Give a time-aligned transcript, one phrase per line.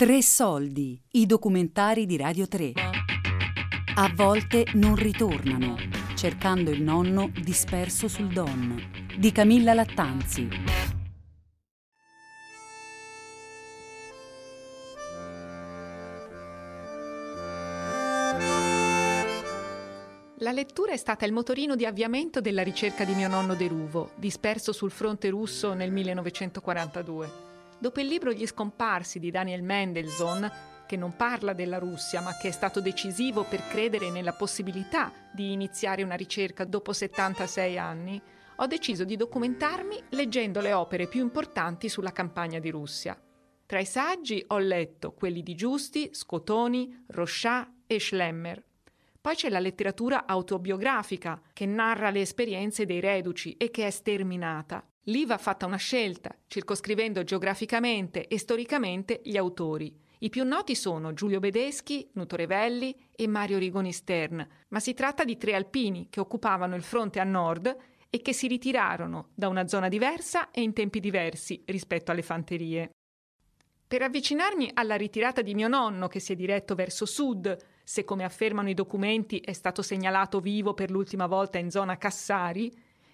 [0.00, 2.72] Tre soldi, i documentari di Radio 3.
[3.96, 5.76] A volte non ritornano,
[6.16, 8.82] cercando il nonno disperso sul Don,
[9.18, 10.48] di Camilla Lattanzi.
[20.38, 24.72] La lettura è stata il motorino di avviamento della ricerca di mio nonno Deruvo, disperso
[24.72, 27.49] sul fronte russo nel 1942.
[27.80, 30.52] Dopo il libro Gli scomparsi di Daniel Mendelssohn,
[30.86, 35.52] che non parla della Russia, ma che è stato decisivo per credere nella possibilità di
[35.52, 38.20] iniziare una ricerca dopo 76 anni,
[38.56, 43.18] ho deciso di documentarmi leggendo le opere più importanti sulla campagna di Russia.
[43.64, 48.62] Tra i saggi ho letto quelli di Giusti, Scotoni, Rochat e Schlemmer.
[49.18, 54.84] Poi c'è la letteratura autobiografica che narra le esperienze dei reduci e che è sterminata.
[55.04, 59.98] Lì va fatta una scelta, circoscrivendo geograficamente e storicamente gli autori.
[60.18, 65.24] I più noti sono Giulio Bedeschi, Nuto Revelli e Mario Rigoni Stern, ma si tratta
[65.24, 67.74] di tre alpini che occupavano il fronte a nord
[68.10, 72.90] e che si ritirarono da una zona diversa e in tempi diversi rispetto alle fanterie.
[73.88, 78.24] Per avvicinarmi alla ritirata di mio nonno che si è diretto verso sud, se come
[78.24, 82.70] affermano i documenti è stato segnalato vivo per l'ultima volta in zona Cassari,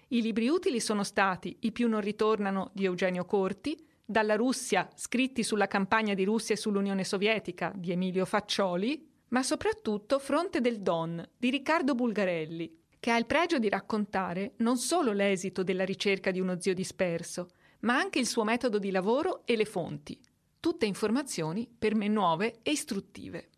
[0.09, 5.43] i libri utili sono stati I più non ritornano di Eugenio Corti, Dalla Russia, scritti
[5.43, 11.21] sulla campagna di Russia e sull'Unione Sovietica di Emilio Faccioli, ma soprattutto Fronte del Don
[11.37, 16.39] di Riccardo Bulgarelli, che ha il pregio di raccontare non solo l'esito della ricerca di
[16.39, 20.17] uno zio disperso, ma anche il suo metodo di lavoro e le fonti,
[20.61, 23.49] tutte informazioni per me nuove e istruttive.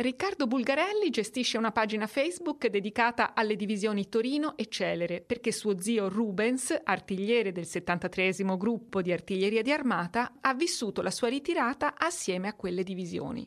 [0.00, 6.08] Riccardo Bulgarelli gestisce una pagina Facebook dedicata alle divisioni Torino e Celere perché suo zio
[6.08, 12.48] Rubens, artigliere del 73 gruppo di artiglieria di armata, ha vissuto la sua ritirata assieme
[12.48, 13.46] a quelle divisioni.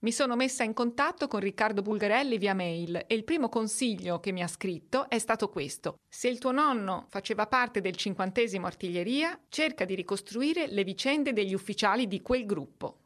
[0.00, 4.32] Mi sono messa in contatto con Riccardo Bulgarelli via mail e il primo consiglio che
[4.32, 5.96] mi ha scritto è stato questo.
[6.10, 11.54] Se il tuo nonno faceva parte del 50 artiglieria, cerca di ricostruire le vicende degli
[11.54, 12.98] ufficiali di quel gruppo.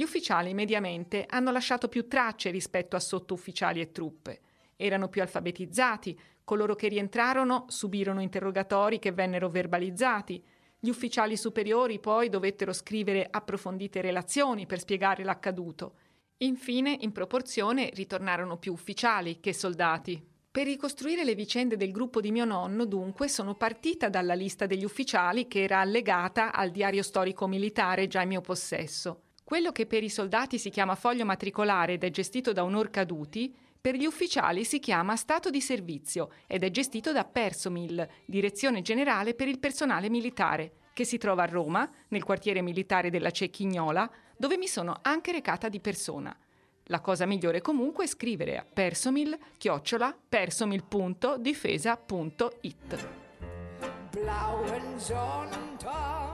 [0.00, 4.40] Gli ufficiali mediamente hanno lasciato più tracce rispetto a sottufficiali e truppe.
[4.76, 10.42] Erano più alfabetizzati, coloro che rientrarono subirono interrogatori che vennero verbalizzati.
[10.78, 15.96] Gli ufficiali superiori poi dovettero scrivere approfondite relazioni per spiegare l'accaduto.
[16.38, 20.26] Infine, in proporzione, ritornarono più ufficiali che soldati.
[20.50, 24.84] Per ricostruire le vicende del gruppo di mio nonno, dunque, sono partita dalla lista degli
[24.84, 29.24] ufficiali che era allegata al diario storico militare già in mio possesso.
[29.50, 33.52] Quello che per i soldati si chiama foglio matricolare ed è gestito da onor caduti,
[33.80, 39.34] per gli ufficiali si chiama stato di servizio ed è gestito da Persomil, Direzione Generale
[39.34, 44.56] per il Personale Militare, che si trova a Roma, nel quartiere militare della Cecchignola, dove
[44.56, 46.32] mi sono anche recata di persona.
[46.84, 53.08] La cosa migliore comunque è scrivere a persomil chiocciola persomil.difesa.it.
[54.12, 56.29] Blauen Sonntag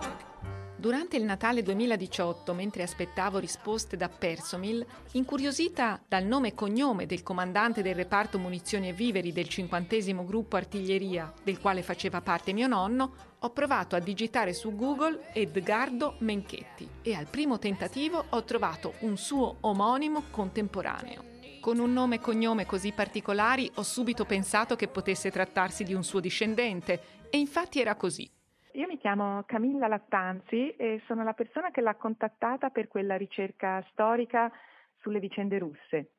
[0.78, 7.22] Durante il Natale 2018, mentre aspettavo risposte da Persomil, incuriosita dal nome e cognome del
[7.22, 12.66] comandante del reparto munizioni e viveri del 50 gruppo artiglieria, del quale faceva parte mio
[12.66, 18.94] nonno, ho provato a digitare su Google Edgardo Menchetti e al primo tentativo ho trovato
[19.00, 21.24] un suo omonimo contemporaneo.
[21.58, 26.04] Con un nome e cognome così particolari ho subito pensato che potesse trattarsi di un
[26.04, 27.00] suo discendente
[27.30, 28.30] e infatti era così.
[28.76, 33.82] Io mi chiamo Camilla Lattanzi e sono la persona che l'ha contattata per quella ricerca
[33.90, 34.52] storica
[34.98, 36.10] sulle vicende russe.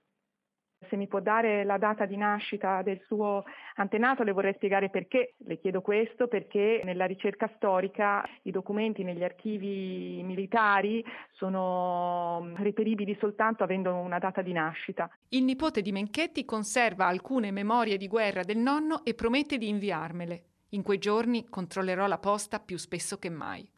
[0.90, 3.44] Se mi può dare la data di nascita del suo
[3.76, 5.36] antenato le vorrei spiegare perché.
[5.46, 13.64] Le chiedo questo perché nella ricerca storica i documenti negli archivi militari sono reperibili soltanto
[13.64, 15.08] avendo una data di nascita.
[15.30, 20.42] Il nipote di Menchetti conserva alcune memorie di guerra del nonno e promette di inviarmele.
[20.70, 23.70] In quei giorni controllerò la posta più spesso che mai.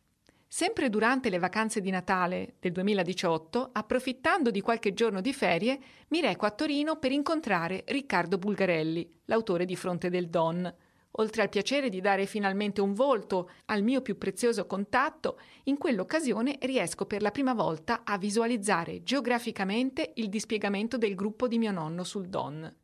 [0.51, 6.21] Sempre durante le vacanze di Natale del 2018, approfittando di qualche giorno di ferie, mi
[6.21, 10.75] reco a Torino per incontrare Riccardo Bulgarelli, l'autore di Fronte del Don.
[11.12, 16.57] Oltre al piacere di dare finalmente un volto al mio più prezioso contatto, in quell'occasione
[16.62, 22.03] riesco per la prima volta a visualizzare geograficamente il dispiegamento del gruppo di mio nonno
[22.03, 22.75] sul Don.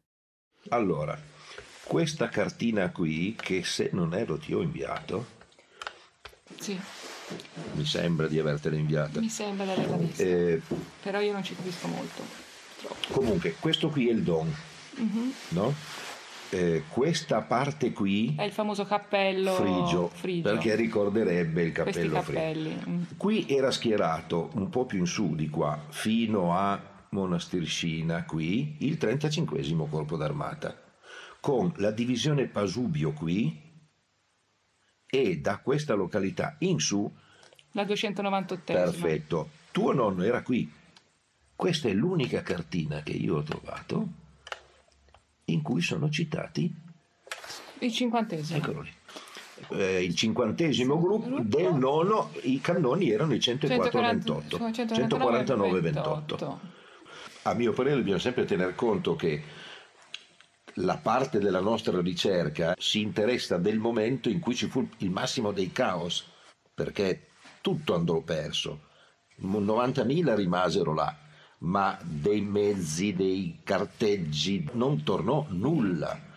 [0.69, 1.17] Allora,
[1.85, 5.33] questa cartina qui, che se non erro ti ho inviato.
[6.59, 6.79] Sì.
[7.73, 9.19] Mi sembra di avertela inviata.
[9.19, 10.23] Mi sembra di averla vista.
[10.23, 10.61] Eh,
[11.01, 12.23] Però io non ci capisco molto.
[12.81, 13.13] Troppo.
[13.13, 14.53] Comunque, questo qui è il Don,
[14.99, 15.29] mm-hmm.
[15.49, 15.73] no?
[16.49, 20.49] eh, questa parte qui è il famoso cappello frigio, frigio.
[20.49, 22.89] perché ricorderebbe il cappello frigio.
[22.89, 23.01] mm.
[23.17, 26.79] Qui era schierato un po' più in su di qua, fino a
[27.09, 30.84] Monastirscina, qui, il 35 corpo d'armata,
[31.45, 33.61] con la divisione Pasubio qui
[35.05, 37.07] e da questa località in su,
[37.73, 40.67] La 298 perfetto, tuo nonno era qui.
[41.55, 44.07] Questa è l'unica cartina che io ho trovato
[45.45, 46.73] in cui sono citati
[47.77, 48.57] Il cinquantesimo.
[48.57, 48.91] Eccolo lì.
[49.69, 56.57] Eh, il cinquantesimo gruppo del nono, i cannoni erano i 104-28, 149-28.
[57.43, 59.43] A mio parere dobbiamo sempre tener conto che
[60.79, 65.51] la parte della nostra ricerca si interessa del momento in cui ci fu il massimo
[65.51, 66.25] dei caos,
[66.73, 67.27] perché
[67.61, 68.87] tutto andò perso.
[69.41, 71.15] 90.000 rimasero là,
[71.59, 76.33] ma dei mezzi, dei carteggi non tornò nulla.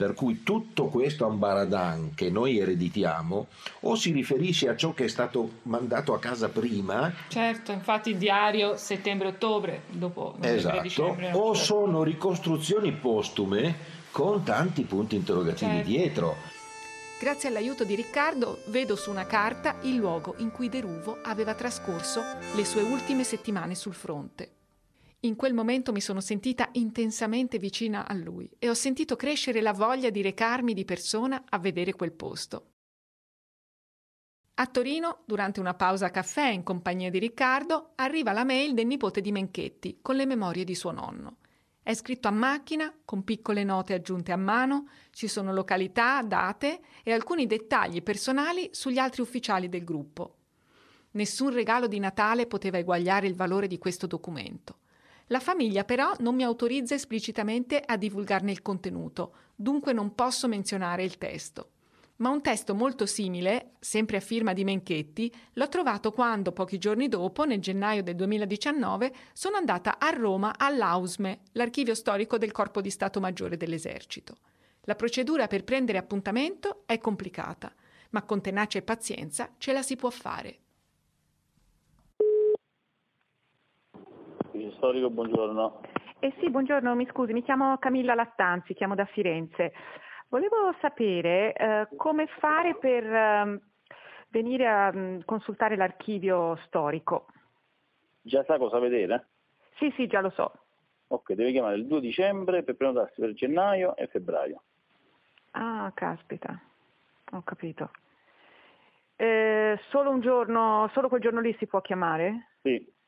[0.00, 3.48] Per cui tutto questo ambaradan che noi ereditiamo
[3.80, 8.16] o si riferisce a ciò che è stato mandato a casa prima, Certo, infatti il
[8.16, 11.32] diario settembre-ottobre, dopo novembre, esatto, dicembre.
[11.34, 11.54] o certo.
[11.54, 13.76] sono ricostruzioni postume
[14.10, 15.86] con tanti punti interrogativi Certo.
[15.90, 16.36] dietro.
[17.20, 21.52] Grazie all'aiuto di Riccardo vedo su una carta il luogo in cui De Ruvo aveva
[21.52, 22.22] trascorso
[22.54, 24.52] le sue ultime settimane sul fronte.
[25.24, 29.74] In quel momento mi sono sentita intensamente vicina a lui e ho sentito crescere la
[29.74, 32.70] voglia di recarmi di persona a vedere quel posto.
[34.54, 39.20] A Torino, durante una pausa caffè in compagnia di Riccardo, arriva la mail del nipote
[39.20, 41.36] di Menchetti con le memorie di suo nonno.
[41.82, 47.12] È scritto a macchina, con piccole note aggiunte a mano, ci sono località, date e
[47.12, 50.36] alcuni dettagli personali sugli altri ufficiali del gruppo.
[51.12, 54.78] Nessun regalo di Natale poteva eguagliare il valore di questo documento.
[55.32, 61.04] La famiglia però non mi autorizza esplicitamente a divulgarne il contenuto, dunque non posso menzionare
[61.04, 61.70] il testo.
[62.16, 67.08] Ma un testo molto simile, sempre a firma di Menchetti, l'ho trovato quando, pochi giorni
[67.08, 72.90] dopo, nel gennaio del 2019, sono andata a Roma all'AUSME, l'archivio storico del Corpo di
[72.90, 74.38] Stato Maggiore dell'Esercito.
[74.82, 77.72] La procedura per prendere appuntamento è complicata,
[78.10, 80.58] ma con tenacia e pazienza ce la si può fare.
[84.80, 85.80] Storico, buongiorno.
[86.20, 89.74] Eh sì, buongiorno, mi scusi, mi chiamo Camilla Lattanzi, chiamo da Firenze.
[90.28, 93.60] Volevo sapere eh, come fare per ehm,
[94.30, 97.26] venire a mm, consultare l'archivio storico.
[98.22, 99.28] Già sa cosa vedere?
[99.76, 100.52] Sì, sì, già lo so.
[101.08, 104.62] Ok, deve chiamare il 2 dicembre per prenotarsi per gennaio e febbraio.
[105.52, 106.58] Ah, caspita,
[107.32, 107.90] ho capito.
[109.16, 112.52] Eh, solo un giorno, solo quel giorno lì si può chiamare?
[112.62, 112.98] Sì.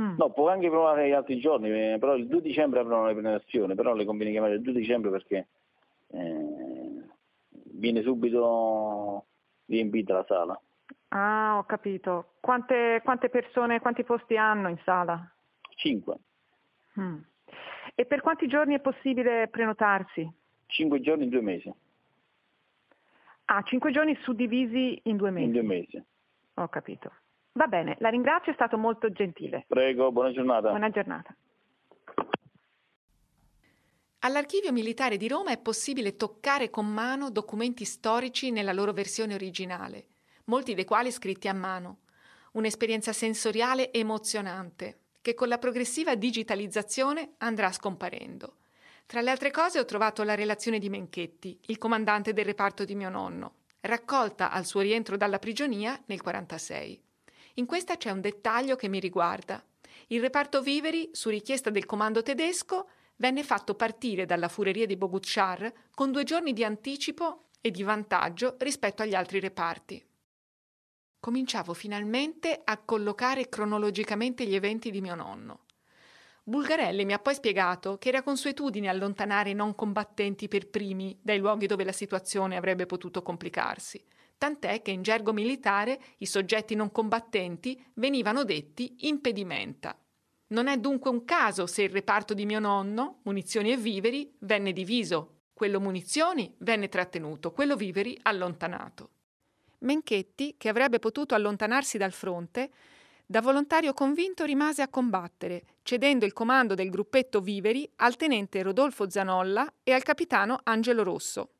[0.00, 0.14] Mm.
[0.16, 3.74] No, può anche provare gli altri giorni, eh, però il 2 dicembre aprono le prenotazioni,
[3.74, 5.48] però le conviene chiamare il 2 dicembre perché
[6.08, 7.04] eh,
[7.72, 9.26] viene subito
[9.66, 10.60] riempita la sala.
[11.08, 12.32] Ah, ho capito.
[12.40, 15.30] Quante, quante persone, quanti posti hanno in sala?
[15.76, 16.16] 5.
[16.98, 17.18] Mm.
[17.94, 20.28] E per quanti giorni è possibile prenotarsi?
[20.66, 21.72] 5 giorni in due mesi.
[23.52, 25.46] Ah, cinque giorni suddivisi in due mesi.
[25.46, 26.04] In due mesi.
[26.54, 27.10] Ho capito.
[27.52, 29.64] Va bene, la ringrazio, è stato molto gentile.
[29.66, 30.68] Prego, buona giornata.
[30.68, 31.34] Buona giornata.
[34.20, 40.06] All'Archivio Militare di Roma è possibile toccare con mano documenti storici nella loro versione originale,
[40.44, 42.00] molti dei quali scritti a mano.
[42.52, 48.56] Un'esperienza sensoriale emozionante che con la progressiva digitalizzazione andrà scomparendo.
[49.06, 52.94] Tra le altre cose ho trovato la relazione di Menchetti, il comandante del reparto di
[52.94, 57.08] mio nonno, raccolta al suo rientro dalla prigionia nel 1946.
[57.60, 59.62] In questa c'è un dettaglio che mi riguarda.
[60.06, 65.70] Il reparto viveri, su richiesta del comando tedesco, venne fatto partire dalla fureria di Boguchar
[65.90, 70.02] con due giorni di anticipo e di vantaggio rispetto agli altri reparti.
[71.20, 75.66] Cominciavo finalmente a collocare cronologicamente gli eventi di mio nonno.
[76.44, 81.36] Bulgarelli mi ha poi spiegato che era consuetudine allontanare i non combattenti per primi dai
[81.36, 84.02] luoghi dove la situazione avrebbe potuto complicarsi,
[84.40, 89.94] tant'è che in gergo militare i soggetti non combattenti venivano detti impedimenta.
[90.48, 94.72] Non è dunque un caso se il reparto di mio nonno, munizioni e viveri, venne
[94.72, 95.40] diviso.
[95.52, 99.10] Quello munizioni venne trattenuto, quello viveri allontanato.
[99.80, 102.70] Menchetti, che avrebbe potuto allontanarsi dal fronte,
[103.26, 109.10] da volontario convinto rimase a combattere, cedendo il comando del gruppetto Viveri al tenente Rodolfo
[109.10, 111.50] Zanolla e al capitano Angelo Rosso.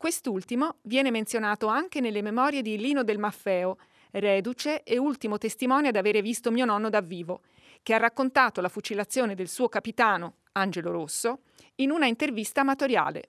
[0.00, 3.76] Quest'ultimo viene menzionato anche nelle memorie di Lino del Maffeo,
[4.12, 7.42] reduce e ultimo testimone ad avere visto mio nonno da vivo,
[7.82, 11.40] che ha raccontato la fucilazione del suo capitano, Angelo Rosso,
[11.76, 13.28] in una intervista amatoriale.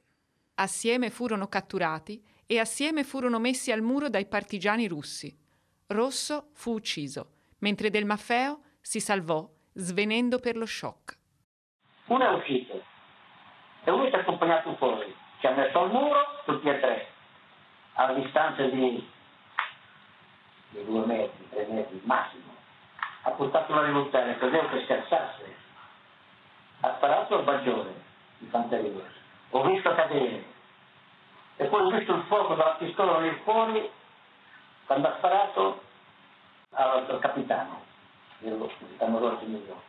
[0.56, 5.38] Assieme furono catturati e assieme furono messi al muro dai partigiani russi.
[5.88, 11.18] Rosso fu ucciso, mentre Del Maffeo si salvò svenendo per lo shock.
[12.06, 12.82] Uno è uscito
[13.84, 17.08] e uno si è accompagnato fuori, ci ha messo al muro tutti e tre,
[17.94, 19.10] a distanza di,
[20.70, 22.56] di due metri, tre metri massimo.
[23.24, 25.56] Ha portato una rivoltella, credevo che scherzasse.
[26.82, 27.92] Ha sparato al bagione
[28.38, 29.04] di fanteria.
[29.50, 30.46] Ho visto cadere.
[31.58, 33.90] E poi ho visto il fuoco dalla pistola nel fuori
[34.86, 35.82] quando ha sparato
[36.74, 37.82] al, al capitano
[38.38, 39.82] dello capitano Rossi mio.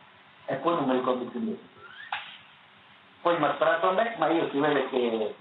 [0.45, 1.72] E poi non mi ricordo più niente.
[3.23, 5.35] Poi mi ha sparato a me, ma io si vede che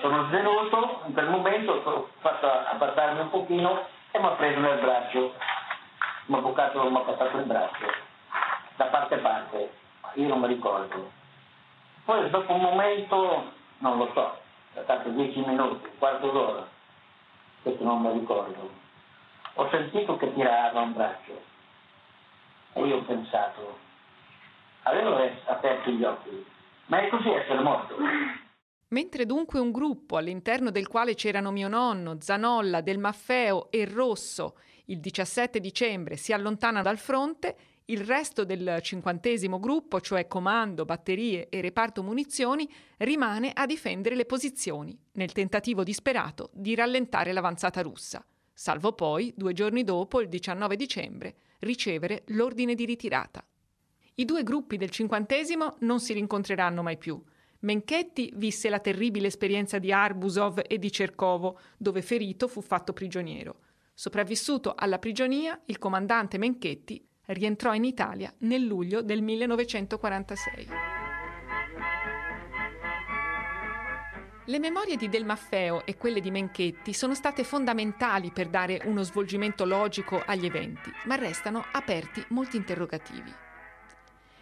[0.00, 4.78] sono svenuto, in quel momento ho fatto abbassarmi un pochino e mi ha preso nel
[4.78, 5.34] braccio,
[6.26, 7.86] mi ha bucato, mi ha passato il braccio,
[8.76, 9.72] da parte a parte,
[10.12, 11.10] io non mi ricordo.
[12.04, 14.38] Poi dopo un momento, non lo so,
[14.74, 16.68] è stato dieci minuti, un quarto d'ora,
[17.62, 18.70] questo non mi ricordo,
[19.54, 21.42] ho sentito che tirava un braccio
[22.74, 23.76] e io ho pensato,
[24.84, 26.46] avevo aperto gli occhi,
[26.88, 27.94] ma è così essere morto.
[28.88, 34.56] Mentre dunque un gruppo all'interno del quale c'erano mio nonno, Zanolla, Del Maffeo e Rosso
[34.86, 41.48] il 17 dicembre si allontana dal fronte, il resto del cinquantesimo gruppo, cioè comando, batterie
[41.50, 42.68] e reparto munizioni,
[42.98, 49.52] rimane a difendere le posizioni, nel tentativo disperato di rallentare l'avanzata russa, salvo poi, due
[49.52, 53.44] giorni dopo, il 19 dicembre, ricevere l'ordine di ritirata.
[54.20, 57.22] I due gruppi del cinquantesimo non si rincontreranno mai più.
[57.60, 63.60] Menchetti visse la terribile esperienza di Arbusov e di Cercovo, dove ferito fu fatto prigioniero.
[63.94, 70.68] Sopravvissuto alla prigionia, il comandante Menchetti rientrò in Italia nel luglio del 1946.
[74.46, 79.04] Le memorie di Del Maffeo e quelle di Menchetti sono state fondamentali per dare uno
[79.04, 83.46] svolgimento logico agli eventi, ma restano aperti molti interrogativi.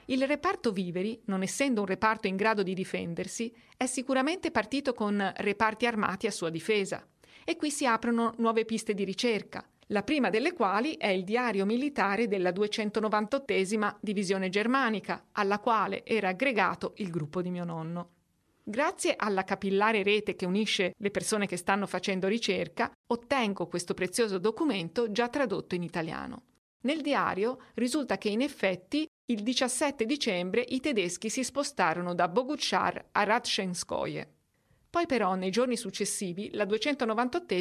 [0.06, 5.32] Il reparto Viveri, non essendo un reparto in grado di difendersi, è sicuramente partito con
[5.36, 7.04] reparti armati a sua difesa.
[7.44, 11.64] E qui si aprono nuove piste di ricerca, la prima delle quali è il diario
[11.64, 13.44] militare della 298
[14.00, 18.10] Divisione Germanica, alla quale era aggregato il gruppo di mio nonno.
[18.64, 24.38] Grazie alla capillare rete che unisce le persone che stanno facendo ricerca, ottengo questo prezioso
[24.38, 26.42] documento già tradotto in italiano.
[26.80, 33.06] Nel diario risulta che in effetti il 17 dicembre i tedeschi si spostarono da Boguchar
[33.10, 34.34] a Ratscenskoje.
[34.88, 37.54] Poi però nei giorni successivi la 298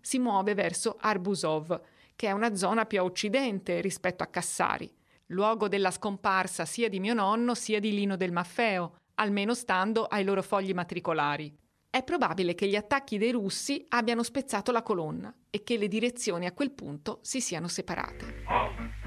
[0.00, 1.80] si muove verso Arbusov,
[2.16, 4.92] che è una zona più a occidente rispetto a Cassari,
[5.26, 10.24] luogo della scomparsa sia di mio nonno sia di Lino del Maffeo, almeno stando ai
[10.24, 11.54] loro fogli matricolari.
[11.88, 16.46] È probabile che gli attacchi dei russi abbiano spezzato la colonna e che le direzioni
[16.46, 19.01] a quel punto si siano separate.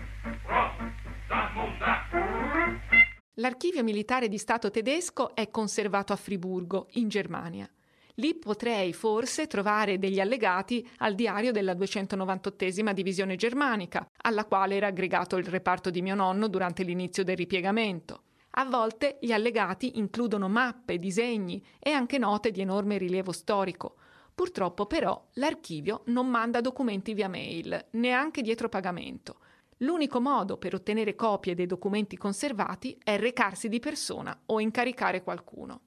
[3.35, 7.69] L'archivio militare di Stato tedesco è conservato a Friburgo, in Germania.
[8.15, 14.87] Lì potrei forse trovare degli allegati al diario della 298 Divisione Germanica, alla quale era
[14.87, 18.21] aggregato il reparto di mio nonno durante l'inizio del ripiegamento.
[18.51, 23.97] A volte gli allegati includono mappe, disegni e anche note di enorme rilievo storico.
[24.33, 29.39] Purtroppo però l'archivio non manda documenti via mail, neanche dietro pagamento.
[29.85, 35.81] L'unico modo per ottenere copie dei documenti conservati è recarsi di persona o incaricare qualcuno.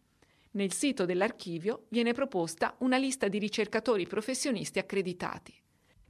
[0.52, 5.52] Nel sito dell'archivio viene proposta una lista di ricercatori professionisti accreditati.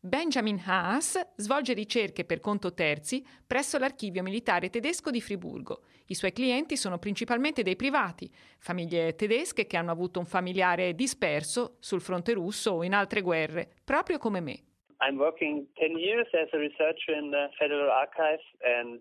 [0.01, 5.85] Benjamin Haas svolge ricerche per conto terzi presso l'archivio militare tedesco di Friburgo.
[6.09, 11.79] I suoi clienti sono principalmente dei privati, famiglie tedesche che hanno avuto un familiare disperso
[11.81, 14.63] sul fronte russo o in altre guerre, proprio come me.
[15.01, 19.01] I'm working 10 years as a researcher in the Federal Archive and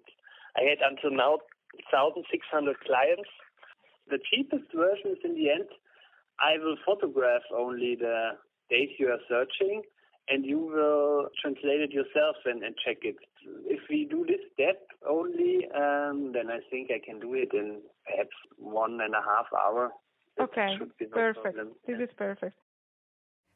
[0.56, 1.39] I had until now
[1.92, 3.30] 1,600 clients.
[4.10, 5.68] The cheapest version is in the end,
[6.39, 8.38] I will photograph only the
[8.70, 9.82] date you are searching
[10.30, 13.16] and you will translate it yourself and, and check it.
[13.66, 17.82] If we do this step only, um, then I think I can do it in
[18.06, 19.92] perhaps one and a half hour.
[20.39, 20.77] Okay,
[21.12, 21.58] perfect.
[21.88, 22.56] This is perfect.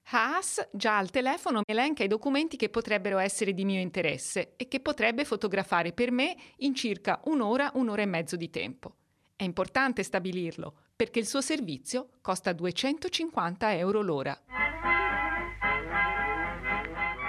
[0.04, 4.80] Haas già al telefono elenca i documenti che potrebbero essere di mio interesse e che
[4.80, 8.96] potrebbe fotografare per me in circa un'ora, un'ora e mezzo di tempo.
[9.36, 14.40] È importante stabilirlo perché il suo servizio costa 250 euro l'ora.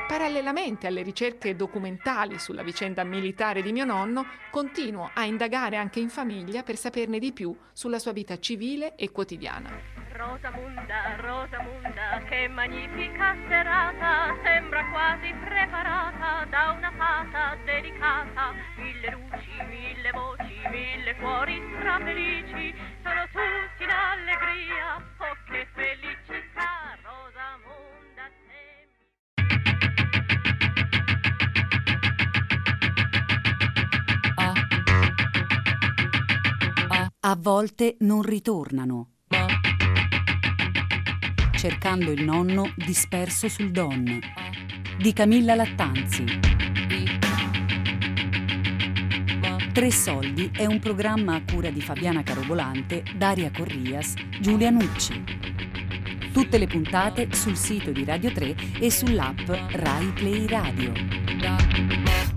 [0.09, 6.11] Parallelamente alle ricerche documentali sulla vicenda militare di mio nonno, continuo a indagare anche in
[6.11, 10.01] famiglia per saperne di più sulla sua vita civile e quotidiana.
[10.23, 18.52] Rosamunda, Rosamunda, che magnifica serata, sembra quasi preparata da una fata delicata.
[18.76, 28.31] Mille luci, mille voci, mille cuori strafelici, sono tutti in allegria, oh che felicità, Rosamunda.
[37.25, 39.12] A volte non ritornano
[41.62, 44.19] cercando il nonno disperso sul Don
[44.99, 46.25] di Camilla Lattanzi.
[49.73, 55.23] Tre soldi è un programma a cura di Fabiana Carobolante, Daria Corrias, Giulia Nucci.
[56.33, 62.31] Tutte le puntate sul sito di Radio 3 e sull'app Rai Play Radio.